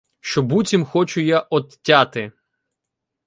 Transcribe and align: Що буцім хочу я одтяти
Що 0.19 0.41
буцім 0.43 0.85
хочу 0.85 1.21
я 1.21 1.39
одтяти 1.39 2.31